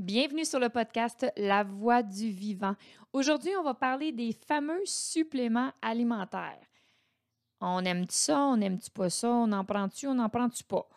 [0.00, 2.74] Bienvenue sur le podcast La Voix du Vivant.
[3.12, 6.66] Aujourd'hui, on va parler des fameux suppléments alimentaires.
[7.60, 10.88] On aime-tu ça, on aime-tu pas ça, on en prend-tu, on n'en prend-tu pas?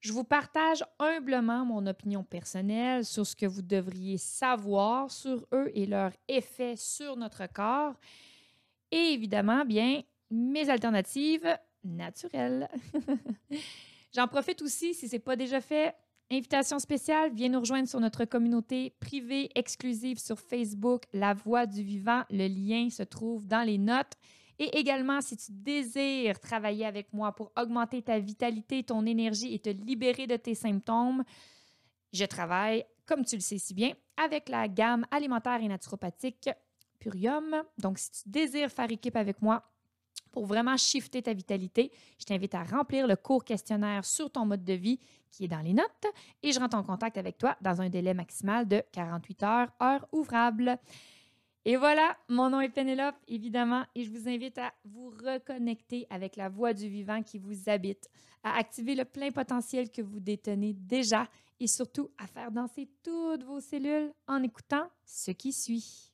[0.00, 5.70] Je vous partage humblement mon opinion personnelle sur ce que vous devriez savoir sur eux
[5.72, 7.94] et leur effet sur notre corps.
[8.90, 11.48] Et évidemment, bien, mes alternatives
[11.82, 12.68] naturelles.
[14.14, 15.94] J'en profite aussi, si ce n'est pas déjà fait,
[16.30, 21.82] Invitation spéciale, viens nous rejoindre sur notre communauté privée exclusive sur Facebook, La Voix du
[21.82, 22.22] Vivant.
[22.28, 24.12] Le lien se trouve dans les notes.
[24.58, 29.58] Et également, si tu désires travailler avec moi pour augmenter ta vitalité, ton énergie et
[29.58, 31.24] te libérer de tes symptômes,
[32.12, 36.50] je travaille, comme tu le sais si bien, avec la gamme alimentaire et naturopathique
[36.98, 37.62] Purium.
[37.78, 39.64] Donc, si tu désires faire équipe avec moi,
[40.38, 44.62] pour vraiment shifter ta vitalité, je t'invite à remplir le court questionnaire sur ton mode
[44.62, 45.00] de vie
[45.32, 46.06] qui est dans les notes
[46.44, 50.06] et je rentre en contact avec toi dans un délai maximal de 48 heures, heure
[50.12, 50.78] ouvrable.
[51.64, 56.36] Et voilà, mon nom est Pénélope, évidemment, et je vous invite à vous reconnecter avec
[56.36, 58.08] la voix du vivant qui vous habite,
[58.44, 61.26] à activer le plein potentiel que vous détenez déjà
[61.58, 66.12] et surtout à faire danser toutes vos cellules en écoutant ce qui suit.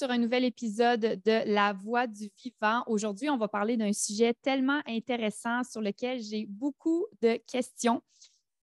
[0.00, 2.82] Sur un nouvel épisode de La Voix du Vivant.
[2.86, 8.02] Aujourd'hui, on va parler d'un sujet tellement intéressant sur lequel j'ai beaucoup de questions.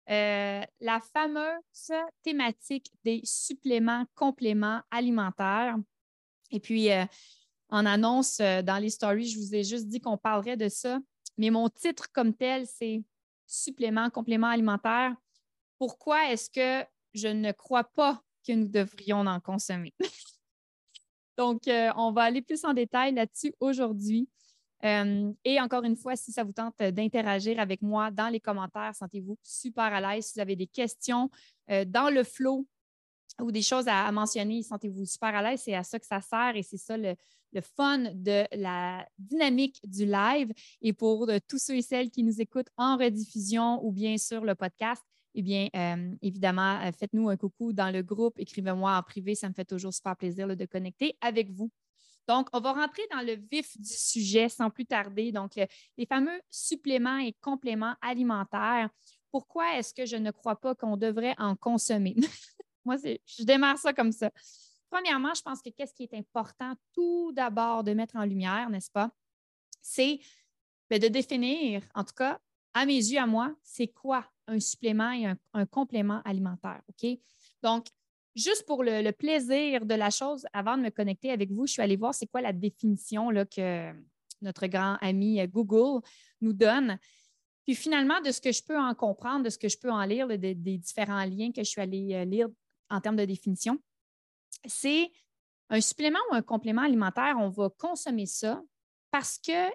[0.08, 1.90] Euh, la fameuse
[2.22, 5.76] thématique des suppléments compléments alimentaires.
[6.52, 7.04] Et puis, euh,
[7.70, 11.00] en annonce euh, dans les stories, je vous ai juste dit qu'on parlerait de ça.
[11.38, 13.02] Mais mon titre comme tel, c'est
[13.48, 15.16] Suppléments compléments alimentaires.
[15.76, 19.92] Pourquoi est-ce que je ne crois pas que nous devrions en consommer?
[21.36, 24.28] Donc, euh, on va aller plus en détail là-dessus aujourd'hui.
[24.84, 28.94] Euh, et encore une fois, si ça vous tente d'interagir avec moi dans les commentaires,
[28.94, 30.26] sentez-vous super à l'aise.
[30.26, 31.30] Si vous avez des questions
[31.70, 32.66] euh, dans le flow
[33.40, 35.62] ou des choses à, mentionner, sentez-vous super à l'aise.
[35.64, 37.14] C'est à ça que ça sert et c'est ça le,
[37.62, 40.52] fun de la dynamique du live.
[40.82, 44.54] Et pour tous ceux et celles qui nous écoutent en rediffusion ou bien sur le
[44.54, 45.02] podcast,
[45.38, 49.50] eh bien, euh, évidemment, euh, faites-nous un coucou dans le groupe, écrivez-moi en privé, ça
[49.50, 51.70] me fait toujours super plaisir de connecter avec vous.
[52.26, 55.32] Donc, on va rentrer dans le vif du sujet sans plus tarder.
[55.32, 58.88] Donc, les fameux suppléments et compléments alimentaires.
[59.30, 62.16] Pourquoi est-ce que je ne crois pas qu'on devrait en consommer?
[62.86, 64.30] Moi, je démarre ça comme ça.
[64.90, 68.90] Premièrement, je pense que qu'est-ce qui est important tout d'abord de mettre en lumière, n'est-ce
[68.90, 69.10] pas?
[69.82, 70.18] C'est
[70.88, 72.40] ben, de définir, en tout cas,
[72.72, 76.82] à mes yeux, à moi, c'est quoi un supplément et un, complément alimentaire.
[76.88, 77.18] OK?
[77.62, 77.86] Donc,
[78.34, 81.82] juste pour le, plaisir de la chose, avant de me connecter avec vous, je suis
[81.82, 83.92] allée voir c'est quoi la définition que
[84.42, 86.04] notre grand ami euh, Google
[86.40, 86.98] nous donne.
[87.64, 90.04] Puis finalement, de ce que je peux en comprendre, de ce que je peux en
[90.04, 92.48] lire, des différents liens que je suis allée euh, lire
[92.90, 93.78] en termes de définition,
[94.66, 95.10] c'est
[95.70, 98.62] un supplément ou un complément alimentaire, on va consommer ça
[99.10, 99.70] parce que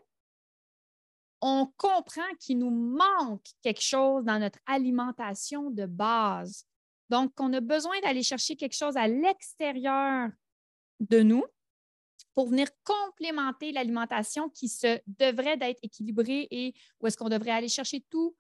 [1.41, 6.65] on comprend qu'il nous manque quelque chose dans notre alimentation de base.
[7.09, 10.29] Donc, on a besoin d'aller chercher quelque chose à l'extérieur
[10.99, 11.43] de nous
[12.35, 17.67] pour venir complémenter l'alimentation qui se devrait d'être équilibrée et où est-ce qu'on devrait aller
[17.67, 18.35] chercher tout,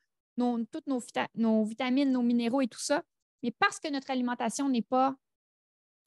[0.71, 1.01] toutes nos,
[1.35, 3.03] nos vitamines, nos minéraux et tout ça.
[3.43, 5.15] Mais parce que notre alimentation n'est pas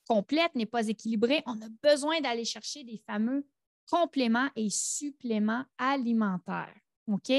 [0.06, 3.46] complète, n'est pas équilibrée, on a besoin d'aller chercher des fameux
[3.90, 6.74] compléments et suppléments alimentaires.
[7.06, 7.32] OK?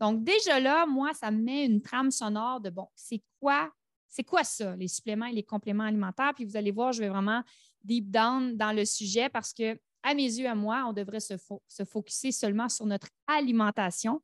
[0.00, 3.70] Donc, déjà là, moi, ça me met une trame sonore de bon, c'est quoi,
[4.08, 6.32] c'est quoi ça, les suppléments et les compléments alimentaires?
[6.34, 7.42] Puis vous allez voir, je vais vraiment
[7.82, 11.36] deep down dans le sujet parce que, à mes yeux, à moi, on devrait se,
[11.36, 14.22] fo se seulement sur notre alimentation,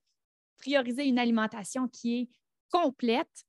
[0.59, 2.29] prioriser une alimentation qui est
[2.71, 3.45] complète.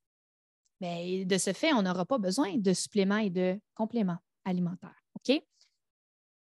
[0.80, 5.00] Mais de ce fait, on n'aura pas besoin de suppléments et de compléments alimentaires.
[5.14, 5.40] OK?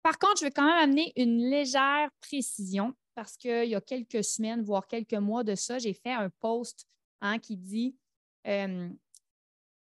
[0.03, 4.25] Par contre, je vais quand même amener une légère précision parce qu'il y a quelques
[4.25, 6.87] semaines, voire quelques mois de ça, j'ai fait un post
[7.21, 7.97] hein, qui dit
[8.47, 8.89] euh,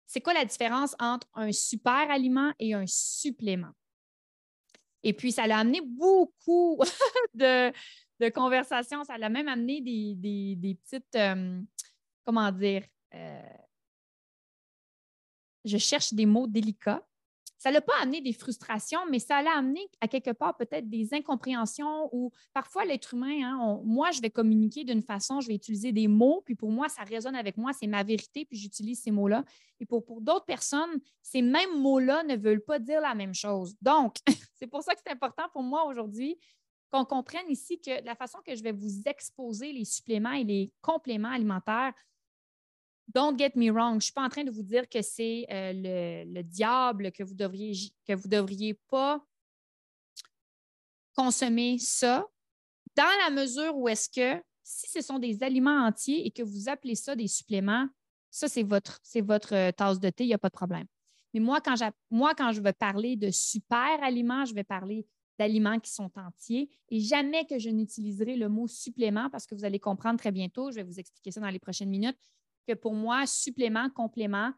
[0.05, 3.71] c'est quoi la différence entre un super aliment et un supplément?
[5.01, 6.79] Et puis, ça l'a amené beaucoup
[7.33, 7.73] de,
[8.29, 9.03] conversations.
[9.03, 11.61] Ça l'a même amené des, petites, euh,
[12.23, 13.41] comment dire, euh,
[15.65, 17.05] je cherche des mots délicats.
[17.63, 21.13] Ça l'a pas amené des frustrations, mais ça l'a amené à quelque part peut-être des
[21.13, 25.93] incompréhensions ou parfois l'être humain, hein, moi, je vais communiquer d'une façon, je vais utiliser
[25.93, 29.11] des mots, puis pour moi, ça résonne avec moi, c'est ma vérité, puis j'utilise ces
[29.11, 29.45] mots-là.
[29.79, 33.77] Et pour, pour d'autres personnes, ces mêmes mots-là ne veulent pas dire la même chose.
[33.81, 34.17] Donc,
[34.55, 36.37] c'est pour ça que c'est important pour moi aujourd'hui
[36.91, 40.73] qu'on comprenne ici que la façon que je vais vous exposer les suppléments et les
[40.81, 41.93] compléments alimentaires,
[43.07, 45.45] Don't get me wrong, je ne suis pas en train de vous dire que c'est
[45.51, 47.73] euh, le, diable, que vous devriez
[48.07, 49.23] que vous devriez pas
[51.15, 52.25] consommer ça,
[52.95, 56.69] dans la mesure où est-ce que si ce sont des aliments entiers et que vous
[56.69, 57.87] appelez ça des suppléments,
[58.31, 60.87] ça, c'est votre, c'est votre euh, tasse de thé, il n'y a pas de problème.
[61.33, 61.75] Mais moi quand,
[62.09, 65.05] moi, quand je vais parler de super aliments, je vais parler
[65.37, 69.65] d'aliments qui sont entiers et jamais que je n'utiliserai le mot supplément parce que vous
[69.65, 72.17] allez comprendre très bientôt, je vais vous expliquer ça dans les prochaines minutes,
[72.67, 74.51] que pour moi, supplément, complément,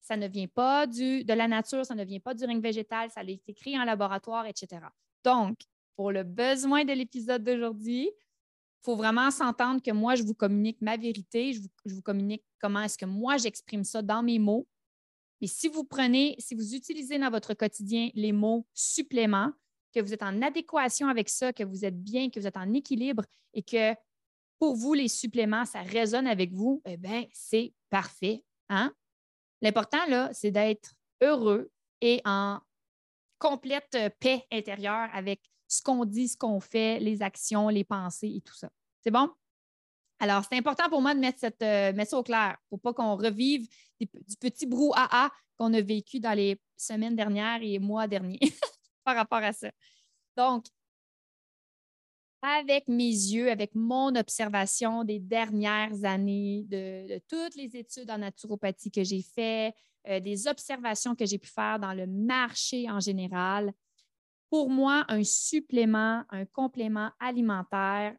[0.00, 3.10] ça ne vient pas du, de la nature, ça ne vient pas du ring végétal,
[3.10, 4.80] ça a été créé en laboratoire, etc.
[5.24, 5.58] Donc,
[5.94, 10.80] pour le besoin de l'épisode d'aujourd'hui, il faut vraiment s'entendre que moi, je vous communique
[10.80, 14.40] ma vérité, je vous, je vous communique comment est-ce que moi, j'exprime ça dans mes
[14.40, 14.66] mots.
[15.40, 19.52] Et si vous prenez, si vous utilisez dans votre quotidien les mots supplément,
[19.92, 22.72] que vous êtes en adéquation avec ça, que vous êtes bien, que vous êtes en
[22.72, 23.94] équilibre et que
[24.62, 28.44] pour vous, les suppléments, ça résonne avec vous, eh bien, c'est parfait.
[28.68, 28.94] Hein?
[29.60, 31.68] L'important, là, c'est d'être heureux
[32.00, 32.60] et en
[33.40, 38.40] complète paix intérieure avec ce qu'on dit, ce qu'on fait, les actions, les pensées et
[38.40, 38.70] tout ça.
[39.02, 39.32] C'est bon?
[40.20, 42.94] Alors, c'est important pour moi de mettre, cette, euh, mettre ça au clair pour pas
[42.94, 43.66] qu'on revive
[43.98, 48.38] du petit brouhaha qu'on a vécu dans les semaines dernières et mois derniers
[49.02, 49.72] par rapport à ça.
[50.36, 50.66] Donc,
[52.42, 58.90] avec mes yeux, avec mon observation des dernières années, de, toutes les études en naturopathie
[58.90, 59.74] que j'ai faites,
[60.08, 63.72] euh, des observations que j'ai pu faire dans le marché en général,
[64.50, 68.14] pour moi, un supplément, un complément alimentaire,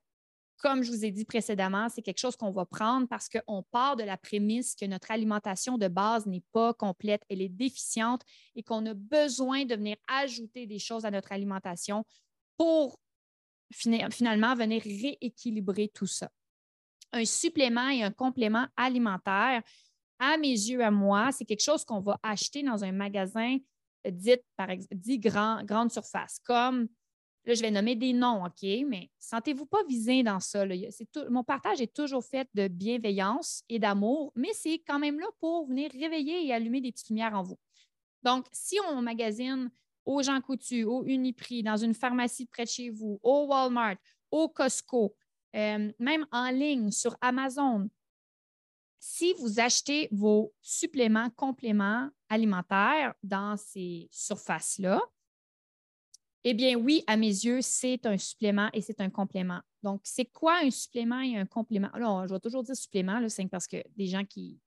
[0.63, 3.97] comme je vous ai dit précédemment, c'est quelque chose qu'on va prendre parce qu'on part
[3.97, 8.21] de la prémisse que notre alimentation de base n'est pas complète, elle est déficiente
[8.55, 12.05] et qu'on a besoin de venir ajouter des choses à notre alimentation
[12.55, 12.97] pour
[13.73, 16.29] finalement venir rééquilibrer tout ça.
[17.11, 19.61] Un supplément et un complément alimentaire,
[20.19, 23.57] à mes yeux, à moi, c'est quelque chose qu'on va acheter dans un magasin
[24.09, 26.87] dit, par exemple, dit grand, grande surface, comme
[27.45, 30.65] Là, je vais nommer des noms, OK, mais sentez-vous pas visé dans ça.
[31.29, 35.67] mon partage est toujours fait de bienveillance et d'amour, mais c'est quand même là pour
[35.67, 37.59] venir réveiller et allumer des petites lumières en vous.
[38.23, 39.69] Donc, si on magasine
[40.05, 43.95] au Jean Coutu, au Uniprix, dans une pharmacie près de chez vous, au Walmart,
[44.31, 45.15] au Costco,
[45.55, 47.89] euh, même en ligne sur Amazon.
[48.99, 55.01] Si vous achetez vos suppléments, compléments alimentaires dans ces surfaces-là,
[56.45, 59.61] eh bien oui, à mes yeux, c'est un supplément et c'est un complément.
[59.81, 61.89] Donc, c'est quoi un supplément et un complément?
[61.93, 64.59] Alors, je vais toujours dire supplément, c'est parce que des gens qui,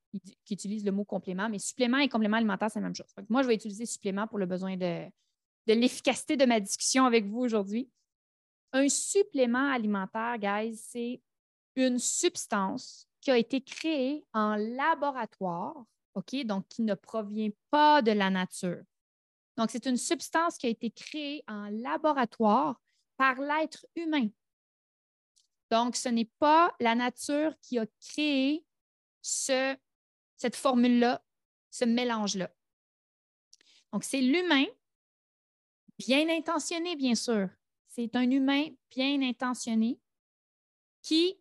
[0.50, 3.12] utilisent le mot complément, mais supplément et complément alimentaire, c'est la même chose.
[3.28, 5.04] moi, je vais utiliser supplément pour le besoin de,
[5.66, 7.90] de l'efficacité de ma discussion avec vous aujourd'hui.
[8.72, 11.20] Un supplément alimentaire, guys, c'est
[11.74, 15.84] une substance qui a été créée en laboratoire,
[16.14, 18.82] OK, donc qui ne provient pas de la nature.
[19.56, 22.80] Donc, c'est une substance qui a été créée en laboratoire
[23.16, 24.28] par l'être humain.
[25.70, 28.64] Donc, ce n'est pas la nature qui a créé
[29.22, 29.76] ce,
[30.36, 31.22] cette formule-là,
[31.70, 32.50] ce mélange-là.
[33.92, 34.66] Donc, c'est l'humain
[35.98, 37.48] bien intentionné, bien sûr.
[37.88, 39.98] C'est un humain bien intentionné
[41.02, 41.38] qui,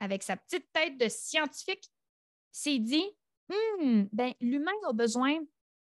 [0.00, 1.90] avec sa petite tête de scientifique,
[2.50, 3.06] s'est dit
[3.48, 5.38] hmm, ben, l'humain a besoin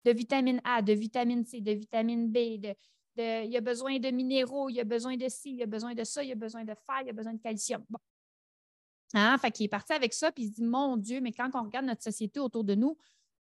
[0.06, 2.76] de vitamine A, de vitamine C, de vitamine B, de,
[3.18, 6.24] il a besoin de minéraux, il a besoin de ci, il a besoin de ça,
[6.24, 7.84] il a besoin de fer, il a besoin de calcium.
[7.90, 8.00] Bon.
[9.14, 9.38] Hein?
[9.38, 11.86] Fait est parti avec ça, puis il se dit Mon Dieu, mais quand on regarde
[11.86, 12.98] notre société autour de nous,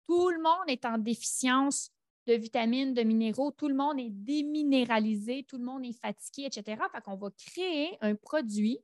[0.08, 1.92] tout le monde est en déficience
[2.28, 6.82] de vitamines, de minéraux, tout le monde est déminéralisé, tout le monde est fatigué, etc.
[6.92, 8.80] Fait qu'on va créer un produit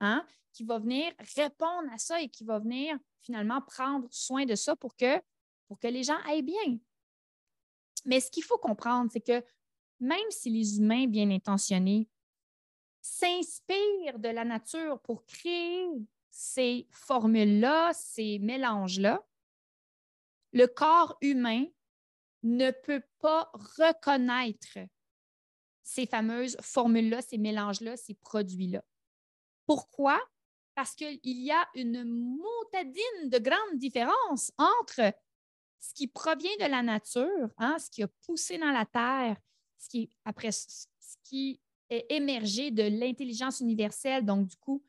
[0.00, 4.54] hein, qui va venir répondre à ça et qui va venir finalement prendre soin de
[4.54, 5.20] ça pour que,
[5.66, 6.78] pour que les gens aillent bien.
[8.04, 9.42] Mais ce qu'il faut comprendre, c'est que
[10.00, 12.08] même si les humains bien intentionnés
[13.00, 15.88] s'inspirent de la nature pour créer
[16.30, 19.24] ces formules-là, ces mélanges-là,
[20.52, 21.64] le corps humain
[22.44, 24.78] ne peut pas reconnaître
[25.82, 28.82] ces fameuses formules-là, ces mélanges-là, ces produits-là.
[29.66, 30.20] Pourquoi?
[30.74, 35.12] Parce qu'il y a une montadine de grandes différences entre
[35.80, 39.36] ce qui provient de la nature, hein, ce qui a poussé dans la terre,
[39.78, 40.86] ce après, ce
[41.22, 41.60] qui
[41.90, 44.82] est émergé de l'intelligence universelle, donc du coup,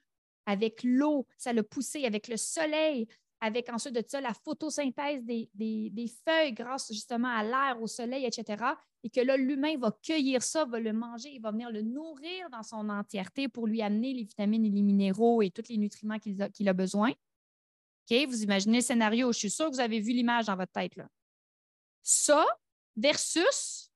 [0.46, 3.08] avec l'eau, ça l'a poussé, avec le soleil,
[3.42, 8.26] avec ensuite de ça la photosynthèse des, des feuilles grâce justement à l'air, au soleil,
[8.26, 8.64] etc.
[9.04, 12.50] Et que là, l'humain va cueillir ça, va le manger, il va venir le nourrir
[12.50, 16.18] dans son entièreté pour lui amener les vitamines et les minéraux et tous les nutriments
[16.18, 17.12] qu'il a, besoin.
[17.12, 18.18] OK?
[18.28, 20.96] Vous imaginez le scénario, je suis sûre que vous avez vu l'image dans votre tête.
[20.96, 21.08] Là.
[22.02, 22.46] Ça
[22.96, 23.92] versus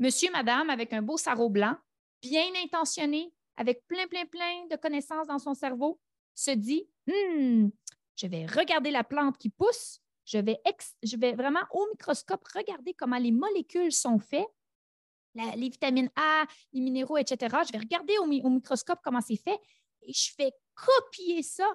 [0.00, 1.76] monsieur, madame avec un beau sarrau blanc,
[2.22, 6.00] bien intentionné, avec plein, plein, plein de connaissances dans son cerveau,
[6.34, 7.68] se dit hmm,
[8.20, 13.32] je vais regarder la plante qui pousse, je vais, vraiment au microscope regarder comment les
[13.32, 14.46] molécules sont faites,
[15.34, 17.56] les vitamines A, les minéraux, etc.
[17.66, 19.58] Je vais regarder au, au microscope comment c'est fait
[20.02, 21.68] et je vais copier ça,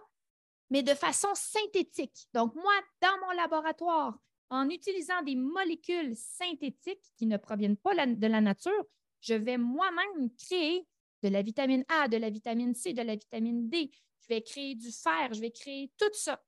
[0.69, 2.27] mais de façon synthétique.
[2.33, 4.17] Donc, moi, dans mon laboratoire,
[4.49, 8.85] en utilisant des molécules synthétiques qui ne proviennent pas de la nature,
[9.21, 10.85] je vais moi-même créer
[11.23, 13.89] de la vitamine A, de la vitamine C, de la vitamine D,
[14.27, 16.41] je vais créer du fer, je vais créer tout ça.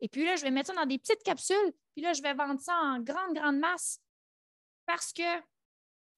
[0.00, 2.34] Et puis là, je vais mettre ça dans des petites capsules, puis là, je vais
[2.34, 4.00] vendre ça en grande, grande masse
[4.86, 5.42] parce que,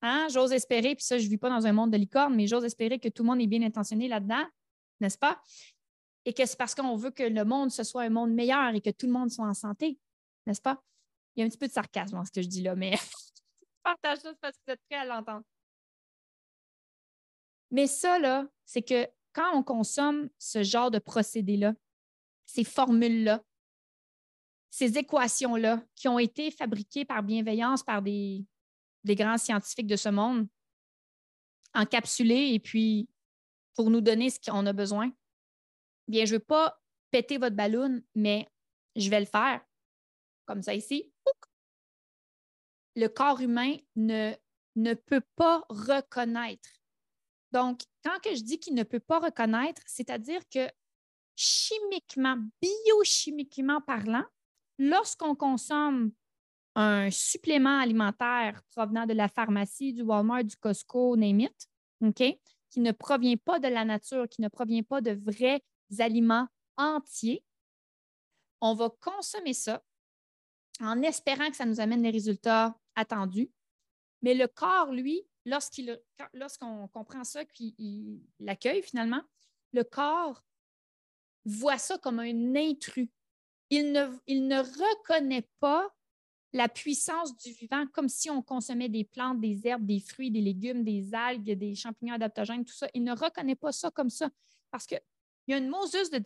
[0.02, 2.47] hein, j'ose espérer, puis ça, je ne vis pas dans un monde de licorne, mais
[2.47, 4.47] j'ose espérer que tout le monde est bien intentionné là-dedans,
[5.00, 5.42] n'est-ce pas?
[6.25, 8.80] Et que c'est parce qu'on veut que le monde, ce soit un monde meilleur et
[8.80, 9.99] que tout le monde soit en santé,
[10.47, 10.82] n'est-ce pas?
[11.35, 12.92] Il y a un petit peu de sarcasme dans ce que je dis là, mais
[13.82, 15.44] partage ça parce que vous êtes prêts à l'entendre.
[17.70, 21.75] Mais ça, là, c'est que quand on consomme ce genre de procédé-là,
[22.46, 23.42] ces formules-là,
[24.70, 28.44] ces équations-là qui ont été fabriquées par bienveillance par des,
[29.04, 30.49] grands scientifiques de ce monde,
[31.75, 33.08] encapsulées et puis
[33.75, 35.12] pour nous donner ce qu'on a besoin,
[36.08, 38.49] bien, je ne veux pas péter votre ballon, mais
[38.96, 39.64] je vais le faire.
[40.46, 41.12] Comme ça ici.
[42.96, 44.34] Le corps humain ne,
[44.76, 46.79] ne peut pas reconnaître
[47.52, 50.69] donc, quand que je dis qu'il ne peut pas reconnaître, c'est-à-dire que
[51.37, 54.25] chimiquement, biochimiquement parlant,
[54.78, 56.12] lorsqu'on consomme
[56.75, 61.69] un supplément alimentaire provenant de la pharmacie, du Walmart, du Costco, name it,
[62.71, 65.62] qui ne provient pas de la nature, qui ne provient pas de vrais
[65.99, 67.45] aliments entiers,
[68.61, 69.83] on va consommer ça
[70.80, 73.50] en espérant que ça nous amène les résultats attendus.
[74.23, 79.23] Mais le corps, lui, lorsqu'on comprend ça, qu'il l'accueille finalement,
[79.73, 80.42] le corps
[81.44, 83.09] voit ça comme un intrus.
[83.70, 85.88] Il ne, reconnaît pas
[86.52, 90.40] la puissance du vivant comme si on consommait des plantes, des herbes, des fruits, des
[90.40, 92.88] légumes, des algues, des champignons adaptogènes, tout ça.
[92.92, 94.28] Il ne reconnaît pas ça comme ça
[94.73, 95.00] parce qu'il
[95.47, 96.18] y a une mosus de,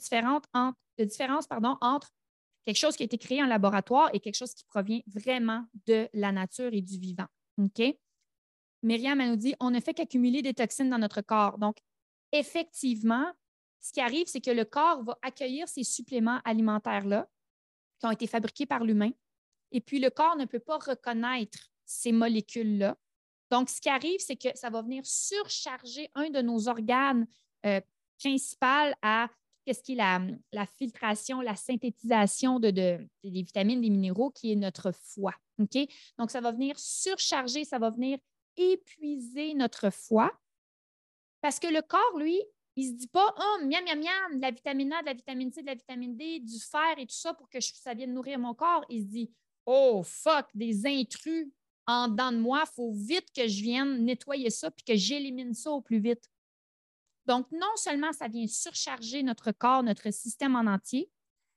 [0.55, 1.47] entre, différence
[1.81, 2.11] entre
[2.65, 6.09] quelque chose qui a été créé en laboratoire et quelque chose qui provient vraiment de
[6.15, 7.27] la nature et du vivant.
[8.85, 11.59] Myriam, nous dit on ne fait qu'accumuler des toxines dans notre corps.
[11.59, 11.79] Donc,
[12.33, 13.33] effectivement,
[13.81, 17.29] ce qui arrive, c'est que le corps va accueillir ces suppléments alimentaires-là
[17.99, 19.11] qui ont été fabriqués par l'humain.
[19.73, 22.97] Et puis, le corps ne peut pas reconnaître ces molécules-là.
[23.51, 27.27] Donc, ce qui arrive, c'est que ça va venir surcharger un de nos organes
[27.67, 27.81] euh,
[28.19, 29.29] principaux à
[29.67, 34.93] ce qui est la, filtration, la synthétisation de, des vitamines, des minéraux, qui est notre
[34.93, 35.35] foie.
[35.59, 35.79] OK?
[36.19, 38.19] Donc, ça va venir surcharger, ça va venir
[38.57, 40.33] épuiser notre foie
[41.41, 42.41] parce que le corps, lui,
[42.77, 45.13] il ne se dit pas Oh, miam, miam, miam, de la vitamine A, de la
[45.13, 48.15] vitamine C, de la vitamine D, du fer et tout ça pour que ça vienne
[48.15, 48.85] nourrir mon corps.
[48.89, 49.31] Il se dit
[49.67, 51.49] Oh, fuck, des intrus
[51.87, 55.53] en dedans de moi, il faut vite que je vienne nettoyer ça puis que j'élimine
[55.53, 56.31] ça au plus vite.
[57.27, 61.11] Donc, non seulement ça vient surcharger notre corps, notre système en entier,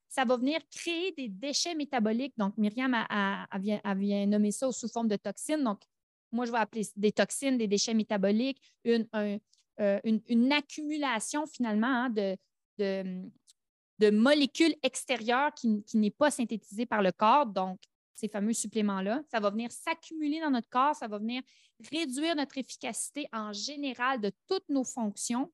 [0.09, 2.37] ça va venir créer des déchets métaboliques.
[2.37, 5.63] Donc, Myriam a, vient, nommer ça sous forme de toxines.
[5.63, 5.81] Donc,
[6.31, 9.37] moi, je vais appeler des toxines, des déchets métaboliques, une, euh,
[10.51, 12.37] accumulation finalement hein, de,
[13.99, 17.45] de, molécules extérieures qui, qui n'est pas synthétisée par le corps.
[17.45, 17.79] Donc,
[18.15, 21.43] ces fameux suppléments-là, ça va venir s'accumuler dans notre corps, ça va venir
[21.91, 25.51] réduire notre efficacité en général de toutes nos fonctions.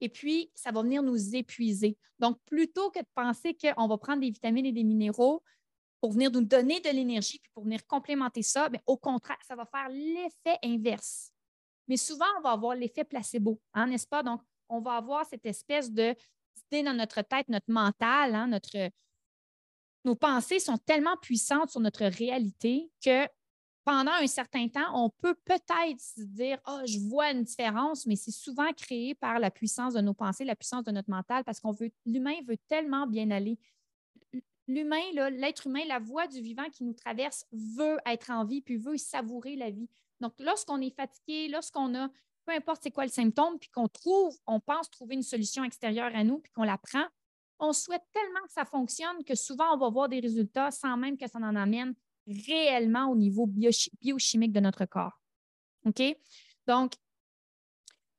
[0.00, 1.96] Et puis, ça va venir nous épuiser.
[2.18, 5.42] Donc, plutôt que de penser qu'on va prendre des vitamines et des minéraux,
[6.00, 9.56] pour venir nous donner de l'énergie, puis pour venir complémenter ça, mais au contraire, ça
[9.56, 11.32] va faire l'effet inverse.
[11.88, 14.22] Mais souvent, on va avoir l'effet placebo, hein, n'est-ce pas?
[14.22, 16.14] Donc, on va avoir cette espèce de
[16.70, 18.90] dans notre tête, notre mental, hein, notre,
[20.04, 23.26] nos pensées sont tellement puissantes sur notre réalité que
[23.84, 28.16] pendant un certain temps, on peut peut-être se dire oh, je vois une différence, mais
[28.16, 31.58] c'est souvent créé par la puissance de nos pensées, la puissance de notre mental, parce
[31.58, 33.58] qu'on veut, l'humain veut tellement bien aller
[34.68, 38.76] l'humain, l'être humain, la voix du vivant qui nous traverse veut être en vie, puis
[38.76, 39.88] veut savourer la vie.
[40.20, 42.08] Donc, lorsqu'on est fatigué, lorsqu'on a,
[42.44, 46.10] peu importe c'est quoi le symptôme, puis qu'on trouve, on pense trouver une solution extérieure
[46.14, 47.04] à nous, puis qu'on la prend,
[47.58, 51.16] on souhaite tellement que ça fonctionne que souvent, on va voir des résultats sans même
[51.16, 51.94] que ça en amène
[52.26, 55.20] réellement au niveau biochimique de notre corps.
[55.84, 56.02] OK?
[56.66, 56.92] Donc,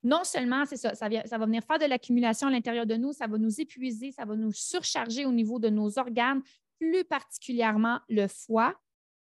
[0.02, 3.26] non seulement, c'est ça, ça, va venir faire de l'accumulation à l'intérieur de nous, ça
[3.26, 6.42] va nous épuiser, ça va nous surcharger au niveau de nos organes,
[6.78, 8.74] plus particulièrement le foie.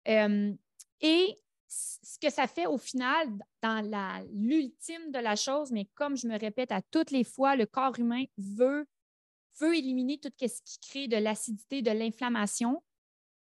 [0.09, 0.53] Euh,
[1.01, 3.29] et ce que ça fait au final,
[3.63, 7.67] dans l'ultime de la chose, mais comme je me répète à toutes les fois, le
[7.67, 8.87] corps humain veut,
[9.61, 12.83] veut éliminer tout ce qui crée de l'acidité, de l'inflammation.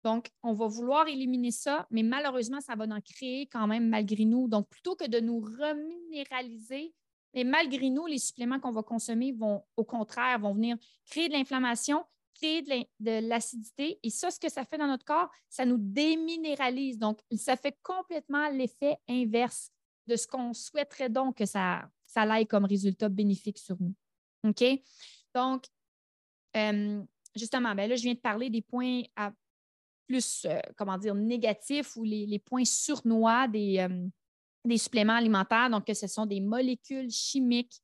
[0.04, 4.26] Donc, on va vouloir éliminer ça, mais malheureusement, ça va en créer quand même malgré
[4.26, 4.48] nous.
[4.48, 6.94] Donc, plutôt que de nous reminéraliser,
[7.34, 11.34] mais malgré nous, les suppléments qu'on va consommer vont, au contraire, vont venir créer de
[11.34, 12.04] l'inflammation,
[12.34, 14.00] créer de l'acidité.
[14.04, 16.98] Et ça, ce que ça fait dans notre corps, ça nous déminéralise.
[16.98, 19.72] Donc, ça fait complètement l'effet inverse
[20.08, 23.94] de ce qu'on souhaiterait donc que ça, ça aille comme résultat bénéfique sur nous.
[24.44, 24.64] OK?
[25.36, 25.66] Donc,
[26.56, 27.04] euh,
[27.36, 29.02] justement, ben là, je viens de parler des points
[30.08, 34.08] plus, euh, comment dire, négatifs ou les, points surnois des, euh,
[34.68, 37.82] des suppléments alimentaires, donc que ce sont des molécules chimiques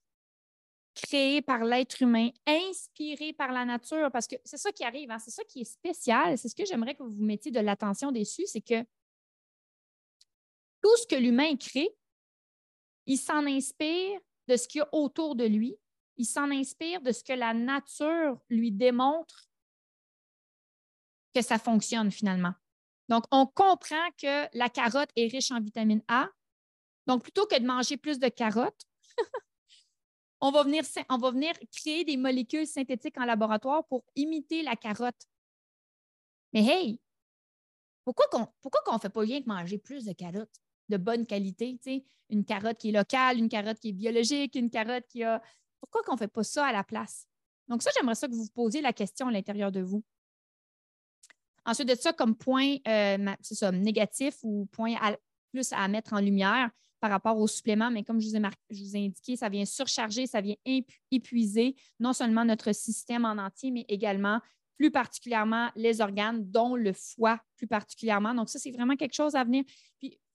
[0.93, 5.19] créées par l'être humain, inspirées par la nature, parce que c'est ça qui arrive, hein,
[5.19, 8.45] c'est ça qui est spécial, c'est ce que j'aimerais que vous mettiez de l'attention dessus,
[8.45, 8.83] c'est que
[10.81, 11.89] tout ce que l'humain crée,
[13.05, 15.75] il s'en inspire de ce qu'il y a autour de lui,
[16.17, 19.49] il s'en inspire de ce que la nature lui démontre
[21.33, 22.53] que ça fonctionne finalement.
[23.09, 26.29] Donc, on comprend que la carotte est riche en vitamine A,
[27.07, 28.85] donc, plutôt que de manger plus de carottes,
[30.41, 30.83] on, va venir,
[31.71, 35.27] créer des molécules synthétiques en laboratoire pour imiter la carotte.
[36.53, 36.99] Mais hey,
[38.05, 40.55] pourquoi qu'on ne fait pas rien que manger plus de carottes
[40.89, 41.79] de bonne qualité?
[42.29, 45.41] Une carotte qui est locale, une carotte qui est biologique, une carotte qui a.
[45.79, 47.27] Pourquoi qu'on ne fait pas ça à la place?
[47.67, 50.03] Donc, ça, j'aimerais ça que vous vous posiez la question à l'intérieur de vous.
[51.65, 53.17] Ensuite de ça, comme point euh,
[53.71, 54.95] négatif ou point
[55.51, 56.71] plus à mettre en lumière,
[57.03, 60.55] par rapport aux suppléments, mais comme je vous, ai indiqué, ça vient surcharger, ça vient
[61.11, 64.39] épuiser non seulement notre système en entier, mais également
[64.77, 68.33] plus particulièrement les organes, dont le foie plus particulièrement.
[68.33, 69.65] Donc, ça, c'est vraiment quelque chose à venir.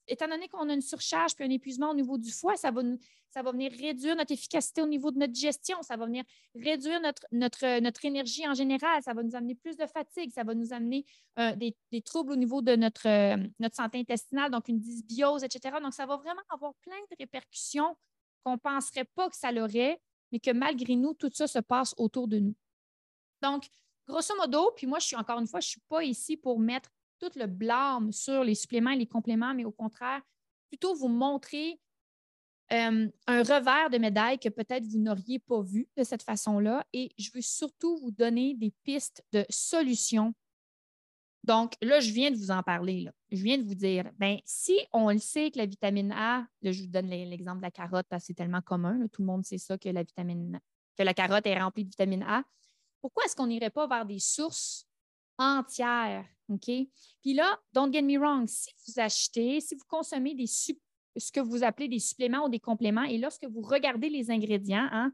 [0.08, 2.82] Étant donné qu'on a une surcharge puis un épuisement au niveau du foie, ça va,
[3.30, 7.00] ça va venir réduire notre efficacité au niveau de notre gestion, ça va venir réduire
[7.00, 10.54] notre, notre, notre énergie en général, ça va nous amener plus de fatigue, ça va
[10.54, 11.04] nous amener
[11.38, 15.76] euh, des, troubles au niveau de notre, euh, notre santé intestinale, donc une dysbiose, etc.
[15.82, 17.96] Donc, ça va vraiment avoir plein de répercussions
[18.44, 20.00] qu'on ne penserait pas que ça l'aurait,
[20.32, 22.54] mais que malgré nous, tout ça se passe autour de nous.
[23.42, 23.66] Donc,
[24.06, 26.58] grosso modo, puis moi, je suis encore une fois, je ne suis pas ici pour
[26.58, 30.22] mettre tout le blâme sur les suppléments et les compléments, mais au contraire,
[30.68, 31.80] plutôt vous montrer
[32.72, 36.86] euh, un revers de médaille que peut-être vous n'auriez pas vu de cette façon-là.
[36.92, 40.34] Et je veux surtout vous donner des pistes de solutions.
[41.44, 43.08] Donc, là, je viens de vous en parler.
[43.30, 46.82] Je viens de vous dire, ben, si on le sait que la vitamine A, je
[46.82, 49.56] vous donne l'exemple de la carotte parce que c'est tellement commun, tout le monde sait
[49.56, 50.60] ça, que la vitamine
[50.98, 52.42] que la carotte est remplie de vitamine A.
[53.00, 54.84] Pourquoi est-ce qu'on n'irait pas vers des sources
[55.38, 56.26] entières?
[56.48, 56.70] OK?
[57.22, 61.40] Puis là, don't get me wrong, si vous achetez, si vous consommez des, ce que
[61.40, 65.12] vous appelez des suppléments ou des compléments, et lorsque vous regardez les ingrédients, hein,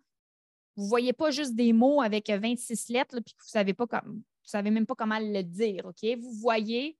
[0.76, 3.74] vous ne voyez pas juste des mots avec 26 lettres, puis que vous ne savez,
[3.74, 5.86] pas vous savez même pas comment le dire.
[5.86, 6.04] OK?
[6.18, 6.98] Vous voyez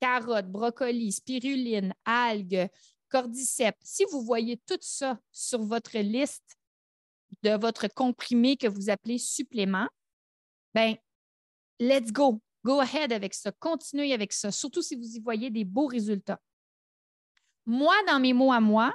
[0.00, 2.68] carottes, brocoli, spiruline, algues,
[3.08, 3.78] cordyceps.
[3.82, 6.56] Si vous voyez tout ça sur votre liste
[7.42, 9.88] de votre comprimé que vous appelez supplément,
[10.74, 10.96] ben
[11.80, 12.40] let's go.
[12.68, 13.50] Go ahead avec ça.
[13.50, 16.38] Continuez avec ça, surtout si vous y voyez des beaux résultats.
[17.64, 18.94] Moi, dans mes mots à moi,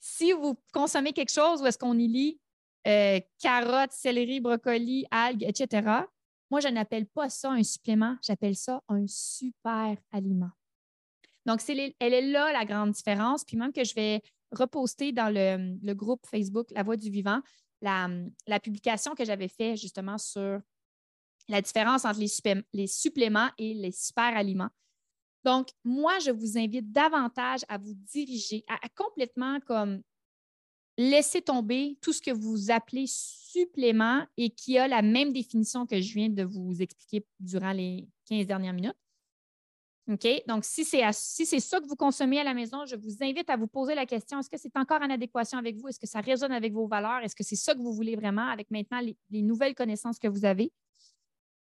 [0.00, 2.40] si vous consommez quelque chose où est-ce qu'on y lit
[2.86, 5.86] euh, carottes, céleri, brocoli, algues, etc.,
[6.50, 10.52] moi, je n'appelle pas ça un supplément, j'appelle ça un super aliment.
[11.44, 13.44] Donc, elle est là la grande différence.
[13.44, 17.42] Puis même que je vais reposter dans le, groupe Facebook La Voix du Vivant
[17.82, 18.08] la,
[18.46, 20.62] la publication que j'avais faite justement sur
[21.48, 24.70] la différence entre les, suppléments et les super aliments.
[25.44, 30.00] Donc, moi, je vous invite davantage à vous diriger, à, complètement comme
[30.96, 36.00] laisser tomber tout ce que vous appelez supplément et qui a la même définition que
[36.00, 38.96] je viens de vous expliquer durant les 15 dernières minutes.
[40.10, 40.26] OK?
[40.46, 43.56] Donc, si c'est si ça que vous consommez à la maison, je vous invite à
[43.56, 45.88] vous poser la question est-ce que c'est encore en adéquation avec vous?
[45.88, 47.20] Est-ce que ça résonne avec vos valeurs?
[47.22, 50.44] Est-ce que c'est ça que vous voulez vraiment avec maintenant les nouvelles connaissances que vous
[50.44, 50.72] avez?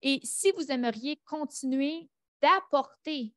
[0.01, 2.09] Et si vous aimeriez continuer
[2.41, 3.33] d'apporter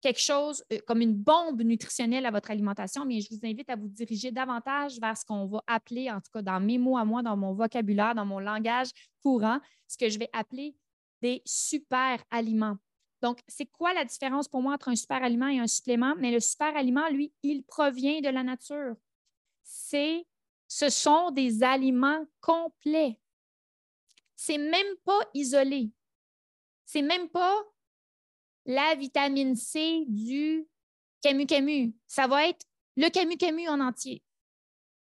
[0.00, 3.76] quelque chose euh, comme une bombe nutritionnelle à votre alimentation, mais je vous invite à
[3.76, 7.04] vous diriger davantage vers ce qu'on va appeler, en tout cas dans mes mots à
[7.04, 8.88] moi, dans mon vocabulaire, dans mon langage
[9.22, 10.76] courant, ce que je vais appeler
[11.20, 12.76] des super aliments.
[13.20, 16.14] Donc, c'est quoi la différence pour moi entre un super aliment et un supplément?
[16.18, 18.94] Mais le super aliment, lui, il provient de la nature.
[19.64, 20.24] C'est,
[20.68, 23.18] ce sont des aliments complets.
[24.40, 25.90] C'est même pas isolé.
[26.84, 27.60] C'est même pas
[28.66, 30.64] la vitamine C du
[31.22, 31.92] camu-camu.
[32.06, 32.64] Ça va être
[32.96, 34.22] le camu-camu en entier.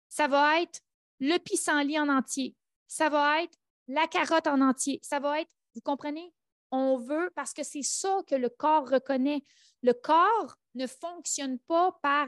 [0.10, 0.82] Ça va être
[1.20, 2.56] le pissenlit en entier.
[2.88, 3.56] Ça va être
[3.88, 5.00] la carotte en entier.
[5.04, 6.34] Ça va être, vous comprenez?
[6.72, 9.44] On veut parce que c'est ça que le corps reconnaît.
[9.84, 12.28] Le corps ne fonctionne pas par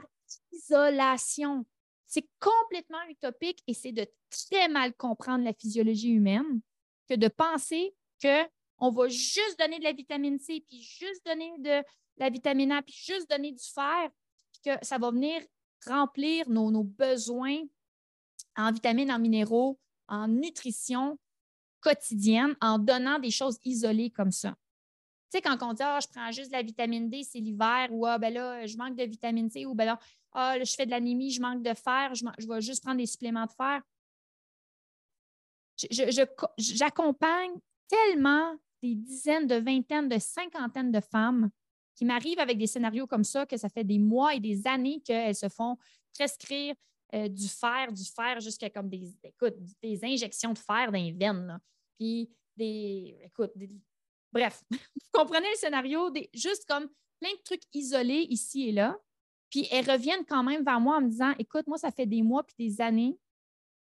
[0.52, 1.66] isolation.
[2.06, 6.60] C'est complètement utopique et c'est de très mal comprendre la physiologie humaine
[7.10, 7.92] que de penser
[8.22, 8.44] que
[8.78, 11.84] on va juste donner de la vitamine C, puis juste donner de
[12.16, 14.08] la vitamine A, puis juste donner du fer,
[14.52, 15.42] puis que ça va venir
[15.86, 17.58] remplir nos, besoins
[18.56, 21.18] en vitamines, en minéraux, en nutrition
[21.80, 24.50] quotidienne en donnant des choses isolées comme ça.
[25.32, 27.88] Tu sais, quand on dit, ah, je prends juste de la vitamine D, c'est l'hiver,
[27.90, 29.98] ou ah, ben là, je manque de vitamine C, ou ben là,
[30.32, 33.06] ah, je fais de l'anémie, je manque de fer, je, je vais juste prendre des
[33.06, 33.82] suppléments de fer.
[36.58, 37.52] J'accompagne
[37.88, 41.50] tellement des dizaines, de vingtaines, de cinquantaines de femmes
[41.94, 45.00] qui m'arrivent avec des scénarios comme ça, que ça fait des mois et des années
[45.04, 45.76] qu'elles se font
[46.14, 46.74] prescrire
[47.14, 51.12] euh, du fer, du fer jusqu'à comme des, écoute, des injections de fer dans les
[51.12, 51.58] veines.
[51.98, 53.52] Puis des, écoute,
[54.32, 56.88] bref, vous comprenez le scénario, des, juste comme
[57.20, 58.96] plein de trucs isolés ici et là.
[59.50, 62.22] Puis elles reviennent quand même vers moi en me disant, écoute, moi, ça fait des
[62.22, 63.18] mois puis des années,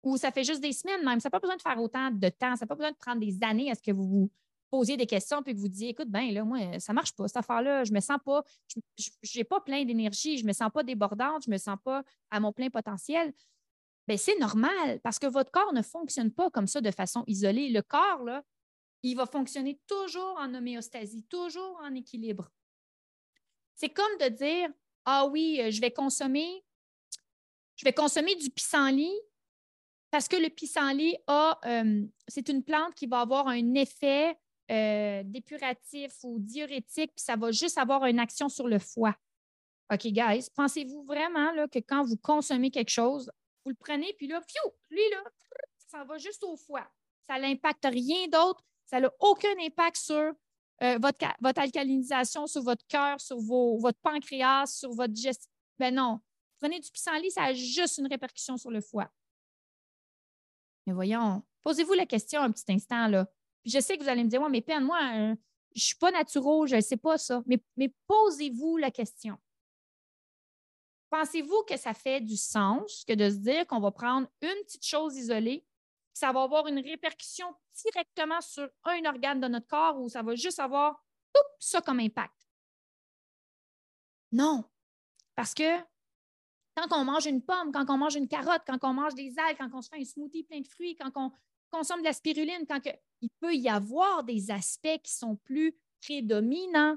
[0.06, 1.18] ou ça fait juste des semaines même.
[1.18, 3.20] Ça n'a pas besoin de faire autant de temps, ça n'a pas besoin de prendre
[3.20, 4.30] des années à ce que vous vous
[4.70, 7.26] posiez des questions puis que vous disiez, écoute, ben là, moi, ça ne marche pas,
[7.26, 8.44] cette affaire-là, je me sens pas,
[8.96, 11.76] je n'ai pas plein d'énergie, je ne me sens pas débordante, je ne me sens
[11.82, 13.32] pas à mon plein potentiel.
[14.06, 17.70] Bien, c'est normal parce que votre corps ne fonctionne pas comme ça de façon isolée.
[17.70, 18.44] Le corps, là,
[19.02, 22.48] il va fonctionner toujours en homéostasie, toujours en équilibre.
[23.74, 24.68] C'est comme de dire,
[25.04, 26.64] ah oui, je vais consommer,
[27.74, 29.18] je vais consommer du pissenlit
[30.10, 34.36] parce que le pissenlit a, euh, c'est une plante qui va avoir un effet
[34.70, 39.14] euh, dépuratif ou diurétique, puis ça va juste avoir une action sur le foie.
[39.92, 43.30] OK, guys, pensez-vous vraiment là, que quand vous consommez quelque chose,
[43.64, 45.22] vous le prenez, puis là, fiou, lui, là,
[45.86, 46.86] ça va juste au foie.
[47.26, 48.62] Ça n'impacte rien d'autre.
[48.84, 50.32] Ça n'a aucun impact sur
[50.82, 55.50] euh, votre, votre, alcalinisation, sur votre cœur, sur vos, votre pancréas, sur votre digestion.
[55.78, 56.20] Ben non.
[56.58, 59.10] Prenez du pissenlit, ça a juste une répercussion sur le foie.
[60.86, 63.26] Mais voyons, posez-vous la question un petit instant, là
[63.66, 65.34] je sais que vous allez me dire, ouais, mais peine, moi, euh,
[65.74, 67.42] je ne suis pas naturo, je ne sais pas ça.
[67.46, 69.36] Mais, mais posez-vous la question.
[71.10, 74.84] Pensez-vous que ça fait du sens que de se dire qu'on va prendre une petite
[74.84, 75.66] chose isolée,
[76.12, 80.34] ça va avoir une répercussion directement sur un organe de notre corps ou ça va
[80.34, 81.04] juste avoir
[81.58, 82.34] ça comme impact?
[84.32, 84.64] Non.
[85.34, 85.78] Parce que
[86.76, 89.56] quand on mange une pomme, quand on mange une carotte, quand on mange des algues,
[89.58, 91.32] quand on se fait un smoothie plein de fruits, quand on
[91.70, 92.80] consomme de la spiruline, quand
[93.22, 96.96] il peut y avoir des aspects qui sont plus prédominants,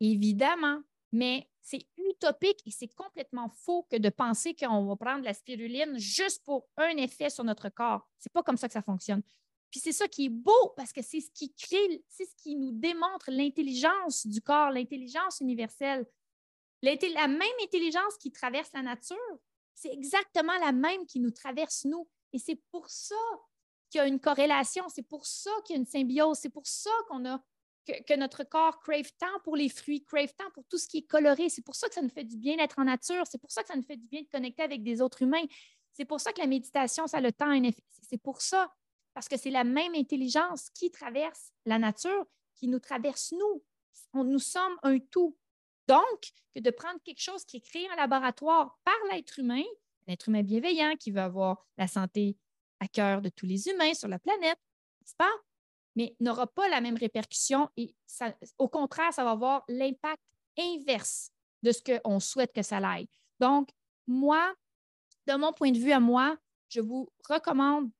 [0.00, 0.80] évidemment,
[1.12, 5.34] mais c'est utopique et c'est complètement faux que de penser qu'on va prendre de la
[5.34, 8.08] spiruline juste pour un effet sur notre corps.
[8.18, 9.22] C'est pas comme ça que ça fonctionne.
[9.70, 12.54] Puis c'est ça qui est beau parce que c'est ce qui crée, c'est ce qui
[12.54, 16.06] nous démontre l'intelligence du corps, l'intelligence universelle.
[17.14, 19.16] La même intelligence qui traverse la nature,
[19.74, 22.08] c'est exactement la même qui nous traverse nous.
[22.32, 23.14] Et c'est pour ça
[23.90, 24.84] qu'il y a une corrélation.
[24.88, 26.38] C'est pour ça qu'il y a une symbiose.
[26.38, 27.42] C'est pour ça qu'on a
[27.86, 31.06] que, notre corps crave tant pour les fruits, crave tant pour tout ce qui est
[31.06, 31.48] coloré.
[31.48, 33.24] C'est pour ça que ça nous fait du bien d'être en nature.
[33.30, 35.44] C'est pour ça que ça nous fait du bien de connecter avec des autres humains.
[35.92, 37.82] C'est pour ça que la méditation, ça a le temps un effet.
[38.02, 38.72] C'est pour ça,
[39.14, 43.62] parce que c'est la même intelligence qui traverse la nature, qui nous traverse nous.
[44.24, 45.36] nous sommes un tout.
[45.88, 49.62] Donc, que de prendre quelque chose qui est créé en laboratoire par l'être humain,
[50.06, 52.36] l'être humain bienveillant qui veut avoir la santé
[52.80, 54.58] à cœur de tous les humains sur la planète,
[55.00, 55.32] n'est-ce pas?
[55.94, 57.94] Mais n'aura pas la même répercussion et
[58.58, 60.22] au contraire, ça va avoir l'impact
[60.58, 61.30] inverse
[61.62, 63.08] de ce qu'on souhaite que ça aille.
[63.40, 63.70] Donc,
[64.06, 64.54] moi,
[65.26, 66.36] de mon point de vue à moi,
[66.68, 67.90] je vous recommande,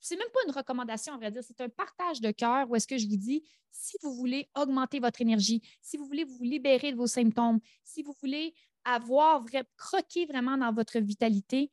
[0.00, 2.86] c'est même pas une recommandation, on va dire, c'est un partage de cœur où est-ce
[2.86, 6.92] que je vous dis, si vous voulez augmenter votre énergie, si vous voulez vous libérer
[6.92, 9.44] de vos symptômes, si vous voulez avoir,
[9.76, 11.70] croquer vraiment dans votre vitalité,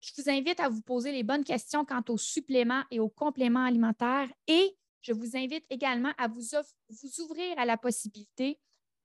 [0.00, 3.64] je vous invite à vous poser les bonnes questions quant aux suppléments et aux compléments
[3.64, 6.42] alimentaires et je vous invite également à vous,
[6.88, 8.58] vous ouvrir à la possibilité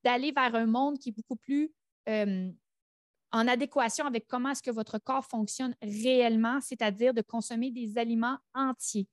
[0.03, 1.73] d'aller vers un monde qui est beaucoup plus
[2.10, 2.49] euh,
[3.36, 8.38] en adéquation avec comment est-ce que votre corps fonctionne réellement, c'est-à-dire de consommer des aliments
[8.54, 9.10] entiers.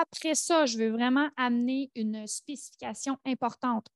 [0.00, 3.88] Après ça, je veux vraiment amener une spécification importante.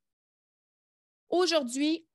[1.31, 2.07] Aujourd'hui,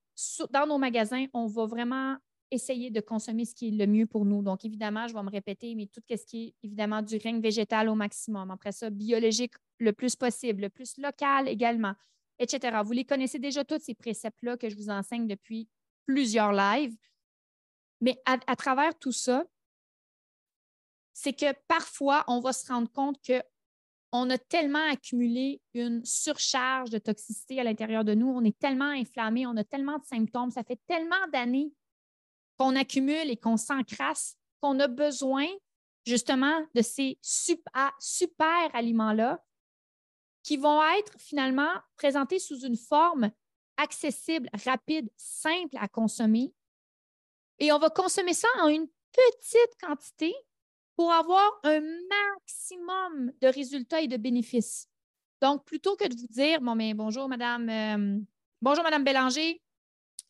[0.52, 2.16] dans nos magasins, on va vraiment
[2.52, 4.44] essayer de consommer ce qui est le mieux pour nous.
[4.44, 7.90] Donc, évidemment, je vais me répéter, mais tout ce qui est évidemment du règne végétal
[7.90, 8.52] au maximum.
[8.52, 11.94] Après ça, biologique le plus possible, le plus local également,
[12.38, 12.82] etc.
[12.86, 15.68] Vous les connaissez déjà tous ces préceptes-là que je vous enseigne depuis
[16.06, 16.96] plusieurs lives.
[18.06, 19.44] Mais à, travers tout ça,
[21.12, 27.00] c'est que parfois, on va se rendre compte qu'on a tellement accumulé une surcharge de
[27.00, 30.64] toxicité à l'intérieur de nous, on est tellement inflammé, on a tellement de symptômes, ça
[30.64, 31.74] fait tellement d'années
[32.60, 35.48] qu'on accumule et qu'on s'encrasse qu'on a besoin
[36.06, 39.44] justement de ces super aliments-là
[40.44, 43.32] qui vont être finalement présentés sous une forme
[43.78, 46.54] accessible, rapide, simple à consommer.
[47.60, 50.34] Et on va consommer ça en une petite quantité
[50.96, 54.88] pour avoir un maximum de résultats et de bénéfices.
[55.42, 58.20] Donc, plutôt que de vous dire, bon, mais bonjour, Madame, euh,
[58.62, 59.62] bonjour, Madame Bélanger,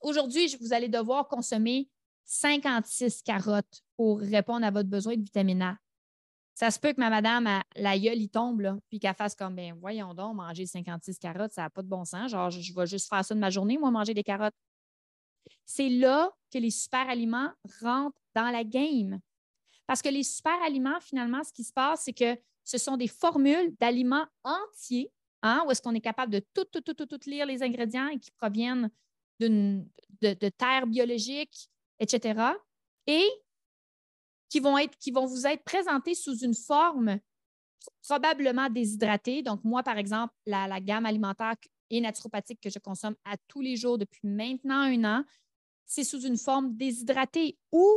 [0.02, 1.90] aujourd'hui, vous allez devoir consommer
[2.26, 5.78] 56 carottes pour répondre à votre besoin de vitamine A.
[6.56, 9.56] Ça se peut que ma madame, la gueule, il tombe, là, puis qu'elle fasse comme,
[9.56, 12.32] ben voyons donc, manger 56 carottes, ça n'a pas de bon sens.
[12.32, 14.56] Genre, je, vais juste faire ça de ma journée, moi, manger des carottes.
[15.66, 19.20] C'est là les super aliments rentrent dans la game.
[19.88, 23.08] Parce que les super aliments, finalement, ce qui se passe, c'est que ce sont des
[23.08, 25.12] formules d'aliments entiers,
[25.44, 28.08] hein, où est-ce qu'on est capable de tout, tout, tout, tout, tout lire les ingrédients
[28.08, 28.90] et qui proviennent
[29.40, 32.42] de, terres biologiques, etc.
[33.08, 33.28] Et
[34.50, 37.20] qui vont, être, qui vont vous être présentés sous une forme
[38.08, 39.44] probablement déshydratée.
[39.44, 41.56] Donc, moi, par exemple, la, gamme alimentaire
[41.90, 45.24] et naturopathique que je consomme à tous les jours depuis maintenant un an,
[45.86, 47.88] c'est sous une forme déshydratée ou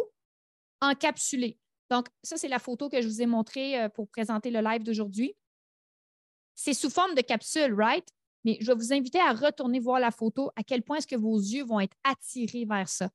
[0.81, 1.59] encapsulée.
[1.91, 4.83] Donc, ça, c'est la photo que je vous ai montrée euh, pour présenter le live
[4.83, 5.35] d'aujourd'hui.
[6.55, 8.07] C'est sous forme de capsule, right?
[8.45, 11.17] Mais je vais vous inviter à retourner voir la photo, à quel point est-ce que
[11.17, 13.11] vos yeux vont être attirés vers ça.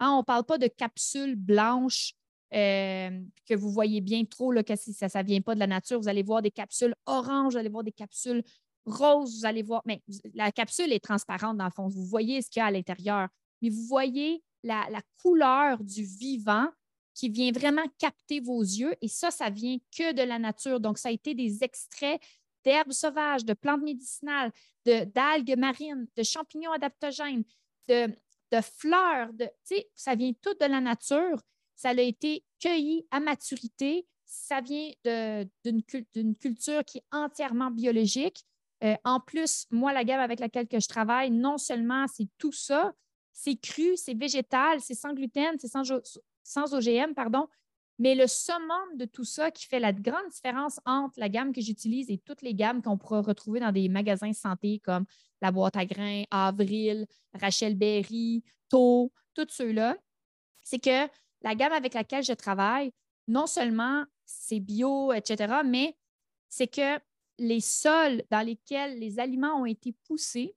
[0.00, 2.14] Hein, on ne parle pas de capsules blanches
[2.54, 6.00] euh, que vous voyez bien trop, là, que ça ne vient pas de la nature.
[6.00, 8.42] Vous allez voir des capsules oranges, vous allez voir des capsules
[8.86, 9.82] roses, vous allez voir.
[9.84, 10.02] Mais
[10.34, 11.88] la capsule est transparente dans le fond.
[11.88, 13.28] Vous voyez ce qu'il y a à l'intérieur.
[13.62, 16.68] Mais vous voyez la, couleur du vivant
[17.14, 18.94] qui vient vraiment capter vos yeux.
[19.00, 20.80] Et ça, ça vient que de la nature.
[20.80, 22.20] Donc, ça a été des extraits
[22.64, 24.52] d'herbes sauvages, de plantes médicinales,
[24.84, 27.44] d'algues marines, de champignons adaptogènes,
[27.88, 28.06] de,
[28.52, 29.48] de fleurs, de,
[29.94, 31.40] ça vient tout de la nature.
[31.74, 34.06] Ça a été cueilli à maturité.
[34.24, 34.90] Ça vient
[35.64, 38.44] d'une culture qui est entièrement biologique.
[38.84, 42.52] Euh, en plus, moi, la gamme avec laquelle que je travaille, non seulement c'est tout
[42.52, 42.92] ça,
[43.40, 47.46] c'est cru, c'est végétal, c'est sans gluten, c'est sans, OGM, pardon,
[48.00, 51.60] mais le summum de tout ça qui fait la grande différence entre la gamme que
[51.60, 55.04] j'utilise et toutes les gammes qu'on pourra retrouver dans des magasins santé comme
[55.40, 59.96] la boîte à grains, Avril, Rachel Berry, Tau, tous ceux-là,
[60.64, 61.08] c'est que
[61.42, 62.90] la gamme avec laquelle je travaille,
[63.28, 65.96] non seulement c'est bio, etc., mais
[66.48, 66.98] c'est que
[67.38, 70.56] les sols dans lesquels les aliments ont été poussés,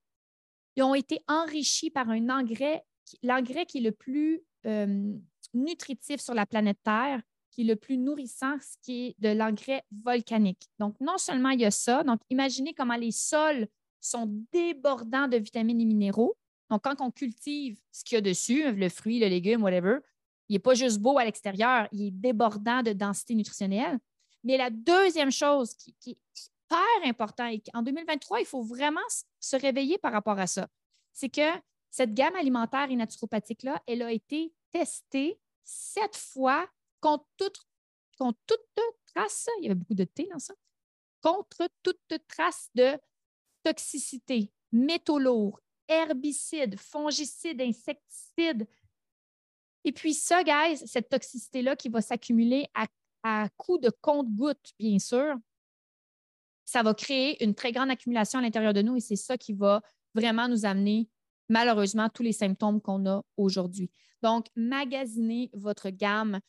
[0.81, 2.83] ont été enrichis par un engrais,
[3.23, 5.13] l'engrais qui est le plus euh,
[5.53, 9.83] nutritif sur la planète Terre, qui est le plus nourrissant, ce qui est de l'engrais
[10.03, 10.69] volcanique.
[10.79, 13.67] Donc, non seulement il y a ça, donc imaginez comment les sols
[13.99, 16.37] sont débordants de vitamines et minéraux.
[16.69, 19.97] Donc, quand on cultive ce qu'il y a dessus, le fruit, le légume, whatever,
[20.47, 23.99] il n'est pas juste beau à l'extérieur, il est débordant de densité nutritionnelle.
[24.43, 26.17] Mais la deuxième chose qui, est
[26.71, 29.01] hyper importante, et en 2023, il faut vraiment
[29.39, 30.67] se réveiller par rapport à ça,
[31.13, 31.49] c'est que
[31.89, 36.69] cette gamme alimentaire et naturopathique-là, elle a été testée sept fois
[37.01, 37.59] contre toute,
[38.17, 40.53] contre toute trace, il y avait beaucoup de thé dans ça,
[41.21, 42.97] contre toute trace de
[43.63, 48.67] toxicité, métaux lourds, herbicides, fongicides, insecticides.
[49.83, 52.87] Et puis ça, guys, cette toxicité-là qui va s'accumuler à,
[53.23, 55.35] à coup de compte-gouttes, bien sûr,
[56.71, 59.51] ça va créer une très grande accumulation à l'intérieur de nous et c'est ça qui
[59.51, 59.81] va
[60.15, 61.09] vraiment nous amener
[61.49, 63.91] malheureusement tous les symptômes qu'on a aujourd'hui.
[64.23, 66.39] Donc, magasinez votre gamme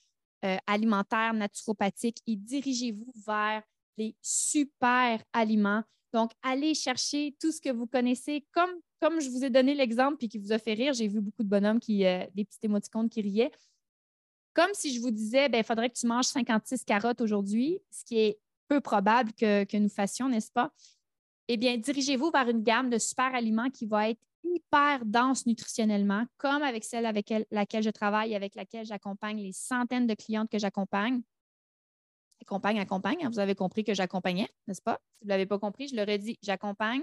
[0.45, 3.65] euh, alimentaire naturopathique et dirigez-vous vers
[3.99, 5.83] les super aliments.
[6.13, 8.71] Donc, allez chercher tout ce que vous connaissez, comme,
[9.21, 10.93] je vous ai donné l'exemple puis qui vous a fait rire.
[10.93, 13.51] J'ai vu beaucoup de bonhommes qui, euh, des petits émoticônes qui riaient.
[14.55, 18.05] Comme si je vous disais, il ben, faudrait que tu manges 56 carottes aujourd'hui, ce
[18.05, 18.39] qui est
[18.81, 20.73] probable que, nous fassions, n'est-ce pas?
[21.49, 26.25] Eh bien, dirigez-vous vers une gamme de super aliments qui va être hyper dense nutritionnellement,
[26.37, 30.59] comme avec celle avec laquelle je travaille, avec laquelle j'accompagne les centaines de clientes que
[30.59, 31.23] j'accompagne.
[32.41, 33.25] Accompagne, accompagne.
[33.25, 34.99] Hein, vous avez compris que j'accompagnais, n'est-ce pas?
[35.15, 37.03] Si vous ne l'avez pas compris, je leur ai dit, j'accompagne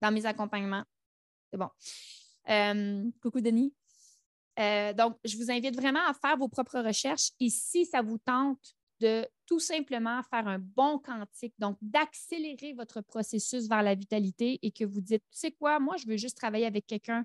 [0.00, 0.84] dans mes accompagnements.
[1.50, 1.68] C'est bon.
[2.48, 3.74] Euh, coucou Denis.
[4.58, 8.18] Euh, donc, je vous invite vraiment à faire vos propres recherches et si ça vous
[8.18, 14.58] tente de tout simplement faire un bon quantique, donc d'accélérer votre processus vers la vitalité
[14.62, 17.24] et que vous dites, tu sais quoi, moi, je veux juste travailler avec quelqu'un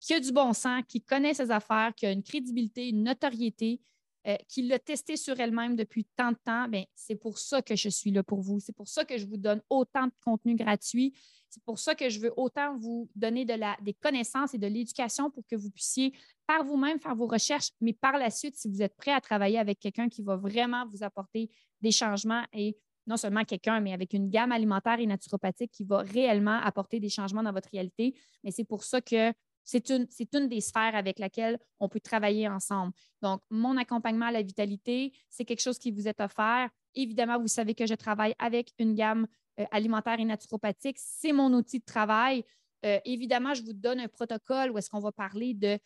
[0.00, 3.80] qui a du bon sens, qui connaît ses affaires, qui a une crédibilité, une notoriété,
[4.26, 7.74] euh, qui l'a testé sur elle-même depuis tant de temps, bien, c'est pour ça que
[7.74, 8.60] je suis là pour vous.
[8.60, 11.14] C'est pour ça que je vous donne autant de contenu gratuit.
[11.50, 15.44] C'est pour ça que je veux autant vous donner des connaissances et de l'éducation pour
[15.46, 16.14] que vous puissiez
[16.46, 19.58] par vous-même faire vos recherches, mais par la suite, si vous êtes prêt à travailler
[19.58, 24.12] avec quelqu'un qui va vraiment vous apporter des changements et non seulement quelqu'un, mais avec
[24.12, 28.14] une gamme alimentaire et naturopathique qui va réellement apporter des changements dans votre réalité.
[28.44, 29.32] Mais c'est pour ça que
[29.64, 32.92] c'est une, une, des sphères avec laquelle on peut travailler ensemble.
[33.22, 36.70] Donc, mon accompagnement à la vitalité, c'est quelque chose qui vous est offert.
[36.94, 39.26] Évidemment, vous savez que je travaille avec une gamme
[39.58, 40.96] euh, alimentaire et naturopathique.
[40.98, 42.44] C'est mon outil de travail.
[42.84, 45.78] Euh, évidemment, je vous donne un protocole où est-ce qu'on va parler de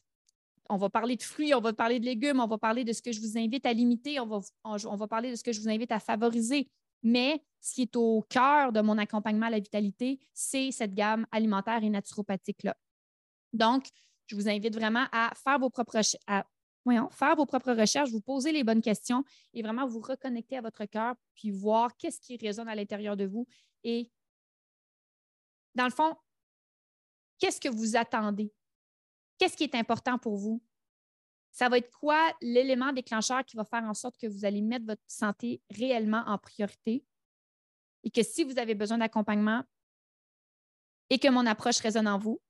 [0.70, 3.02] on va parler de fruits, on va parler de légumes, on va parler de ce
[3.02, 5.92] que je vous invite à limiter, on va, parler de ce que je vous invite
[5.92, 6.70] à favoriser.
[7.02, 11.26] Mais ce qui est au cœur de mon accompagnement à la vitalité, c'est cette gamme
[11.32, 12.74] alimentaire et naturopathique-là.
[13.52, 13.88] Donc,
[14.26, 16.46] je vous invite vraiment à faire vos propres, à,
[17.10, 20.84] faire vos propres recherches, vous poser les bonnes questions et vraiment vous reconnecter à votre
[20.84, 23.46] cœur, puis voir qu'est-ce qui résonne à l'intérieur de vous.
[23.82, 24.10] Et
[25.74, 26.14] dans le fond,
[27.38, 28.52] qu'est-ce que vous attendez?
[29.38, 30.62] Qu'est-ce qui est important pour vous?
[31.50, 34.86] Ça va être quoi l'élément déclencheur qui va faire en sorte que vous allez mettre
[34.86, 37.04] votre santé réellement en priorité
[38.02, 39.62] et que si vous avez besoin d'accompagnement
[41.10, 42.40] et que mon approche résonne en vous,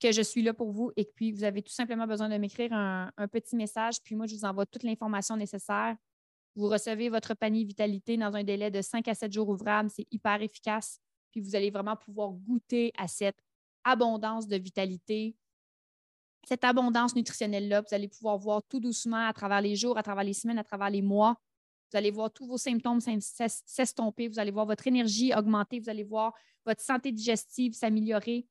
[0.00, 2.36] que je suis là pour vous et que puis vous avez tout simplement besoin de
[2.36, 5.96] m'écrire un, un, petit message, puis moi, je vous envoie toute l'information nécessaire.
[6.54, 9.90] Vous recevez votre panier vitalité dans un délai de 5 à 7 jours ouvrables.
[9.90, 11.00] C'est hyper efficace.
[11.30, 13.38] Puis vous allez vraiment pouvoir goûter à cette
[13.84, 15.36] abondance de vitalité
[16.46, 17.80] cette abondance nutritionnelle-là.
[17.80, 20.64] Vous allez pouvoir voir tout doucement à travers les jours, à travers les semaines, à
[20.64, 21.34] travers les mois.
[21.90, 24.28] Vous allez voir tous vos symptômes s'estomper.
[24.28, 25.80] Vous allez voir votre énergie augmenter.
[25.80, 26.32] Vous allez voir
[26.64, 28.46] votre santé digestive s'améliorer.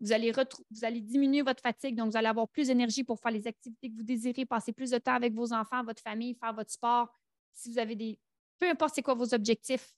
[0.00, 3.30] Vous allez, vous allez diminuer votre fatigue, donc vous allez avoir plus d'énergie pour faire
[3.30, 6.52] les activités que vous désirez, passer plus de temps avec vos enfants, votre famille, faire
[6.52, 7.08] votre sport.
[7.52, 8.18] Si vous avez des.
[8.58, 9.94] Peu importe c'est quoi vos objectifs,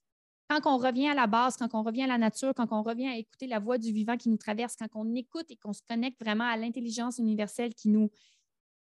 [0.49, 3.07] quand on revient à la base, quand on revient à la nature, quand on revient
[3.07, 5.81] à écouter la voix du vivant qui nous traverse, quand on écoute et qu'on se
[5.87, 8.09] connecte vraiment à l'intelligence universelle qui nous,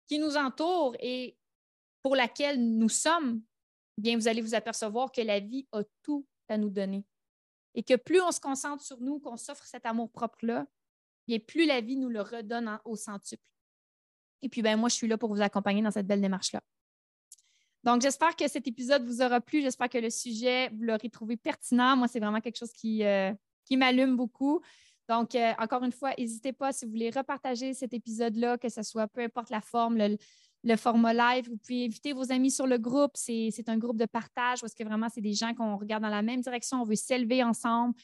[0.06, 1.36] qui nous entoure et
[2.02, 3.42] pour laquelle nous sommes,
[3.96, 7.04] bien, vous allez vous apercevoir que la vie a tout à nous donner.
[7.74, 10.66] Et que plus on se concentre sur nous, qu'on s'offre cet amour propre-là,
[11.38, 13.42] plus la vie nous le redonne au centuple.
[14.42, 16.60] Et puis, ben, moi, je suis là pour vous accompagner dans cette belle démarche-là.
[17.84, 19.60] Donc, j'espère que cet épisode vous aura plu.
[19.60, 21.96] J'espère que le sujet, vous l'aurez trouvé pertinent.
[21.96, 23.32] Moi, c'est vraiment quelque chose qui, euh,
[23.70, 24.60] m'allume beaucoup.
[25.08, 28.82] Donc, euh, encore une fois, n'hésitez pas si vous voulez repartager cet épisode-là, que ce
[28.82, 31.48] soit peu importe la forme, le, format live.
[31.48, 33.12] Vous pouvez inviter vos amis sur le groupe.
[33.14, 36.22] C'est un groupe de partage parce que vraiment, c'est des gens qu'on regarde dans la
[36.22, 36.82] même direction.
[36.82, 37.94] On veut s'élever ensemble.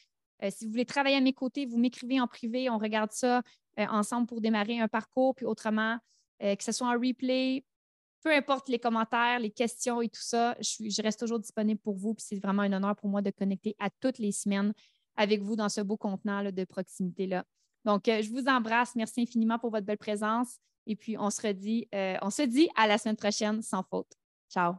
[0.43, 2.69] Euh, si vous voulez travailler à mes côtés, vous m'écrivez en privé.
[2.69, 3.41] On regarde ça
[3.77, 5.35] ensemble pour démarrer un parcours.
[5.35, 5.97] Puis autrement,
[6.39, 7.65] que ce soit en replay,
[8.25, 12.15] peu importe les commentaires, les questions et tout ça, je, reste toujours disponible pour vous.
[12.15, 14.73] Puis c'est vraiment un honneur pour moi de connecter à toutes les semaines
[15.15, 17.45] avec vous dans ce beau contenant de proximité-là.
[17.85, 18.95] Donc, euh, je vous embrasse.
[18.95, 20.57] Merci infiniment pour votre belle présence.
[20.87, 24.11] Et puis, on se redit, euh, on se dit à la semaine prochaine sans faute.
[24.49, 24.73] Ciao.